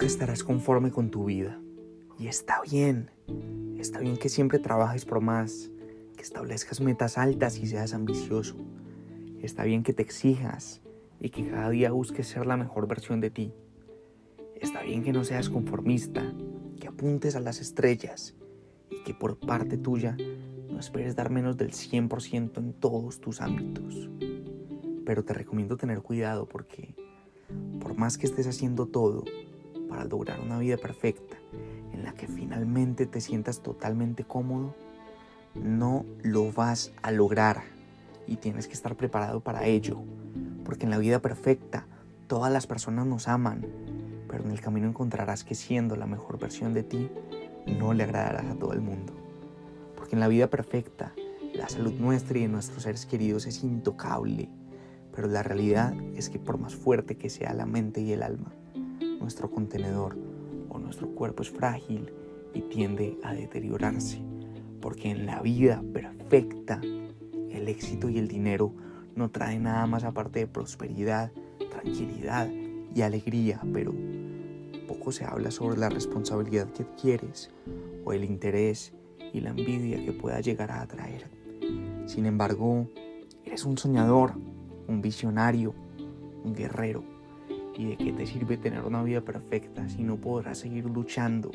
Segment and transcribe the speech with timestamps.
[0.00, 1.60] estarás conforme con tu vida.
[2.18, 3.12] Y está bien.
[3.78, 5.70] Está bien que siempre trabajes por más,
[6.16, 8.56] que establezcas metas altas y seas ambicioso.
[9.40, 10.80] Está bien que te exijas
[11.20, 13.52] y que cada día busques ser la mejor versión de ti.
[14.60, 16.34] Está bien que no seas conformista,
[16.80, 18.34] que apuntes a las estrellas
[18.90, 20.16] y que por parte tuya
[20.68, 24.10] no esperes dar menos del 100% en todos tus ámbitos.
[25.06, 26.96] Pero te recomiendo tener cuidado porque
[27.78, 29.24] por más que estés haciendo todo
[29.88, 31.36] para lograr una vida perfecta
[31.92, 34.74] en la que finalmente te sientas totalmente cómodo,
[35.54, 37.62] no lo vas a lograr
[38.26, 39.98] y tienes que estar preparado para ello,
[40.64, 41.86] porque en la vida perfecta
[42.26, 43.66] todas las personas nos aman,
[44.28, 47.10] pero en el camino encontrarás que siendo la mejor versión de ti,
[47.66, 49.12] no le agradarás a todo el mundo.
[49.96, 51.12] Porque en la vida perfecta,
[51.54, 54.50] la salud nuestra y de nuestros seres queridos es intocable,
[55.14, 58.52] pero la realidad es que por más fuerte que sea la mente y el alma,
[59.20, 60.16] nuestro contenedor
[60.68, 62.12] o nuestro cuerpo es frágil
[62.54, 64.20] y tiende a deteriorarse,
[64.80, 68.72] porque en la vida perfecta, el éxito y el dinero
[69.14, 71.32] no traen nada más aparte de prosperidad,
[71.70, 72.48] tranquilidad
[72.94, 73.92] y alegría, pero
[74.88, 77.50] poco se habla sobre la responsabilidad que adquieres
[78.04, 78.92] o el interés
[79.32, 81.28] y la envidia que pueda llegar a atraer.
[82.06, 82.88] Sin embargo,
[83.44, 84.32] eres un soñador,
[84.88, 85.74] un visionario,
[86.42, 87.04] un guerrero.
[87.78, 91.50] ¿Y de qué te sirve tener una vida perfecta si no podrás seguir luchando,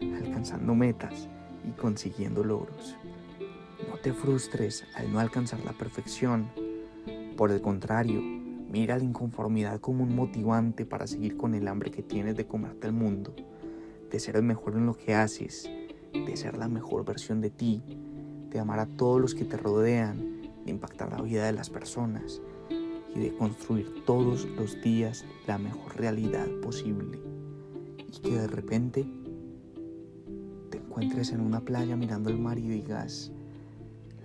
[0.00, 1.28] alcanzando metas
[1.64, 2.96] y consiguiendo logros?
[3.88, 6.50] No te frustres al no alcanzar la perfección.
[7.36, 8.20] Por el contrario,
[8.76, 12.88] Mira la inconformidad como un motivante para seguir con el hambre que tienes de comerte
[12.88, 13.34] el mundo,
[14.10, 15.70] de ser el mejor en lo que haces,
[16.12, 17.82] de ser la mejor versión de ti,
[18.50, 22.42] de amar a todos los que te rodean, de impactar la vida de las personas
[23.16, 27.18] y de construir todos los días la mejor realidad posible.
[28.06, 29.06] Y que de repente
[30.70, 33.32] te encuentres en una playa mirando el mar y digas,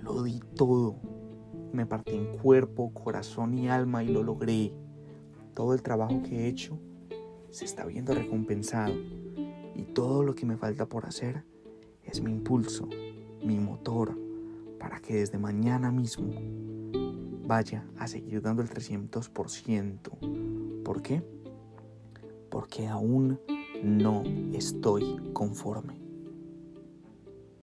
[0.01, 0.97] lo di todo
[1.73, 4.73] me partí en cuerpo, corazón y alma y lo logré.
[5.53, 6.77] Todo el trabajo que he hecho
[7.49, 8.93] se está viendo recompensado
[9.75, 11.43] y todo lo que me falta por hacer
[12.03, 12.89] es mi impulso,
[13.43, 14.17] mi motor,
[14.79, 16.33] para que desde mañana mismo
[17.51, 20.83] vaya a seguir dando el 300%.
[20.85, 21.21] ¿Por qué?
[22.49, 23.41] Porque aún
[23.83, 24.23] no
[24.53, 26.00] estoy conforme.